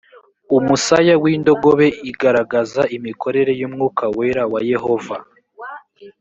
umusaya 0.57 1.13
w’indogobe 1.23 1.87
igaragaza 2.11 2.81
imikorere 2.97 3.51
y’umwuka 3.59 4.03
wera 4.17 4.43
wa 4.51 4.61
yehova 4.71 5.15